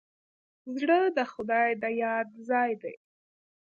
[0.77, 2.95] زړه د خدای د یاد ځای دی.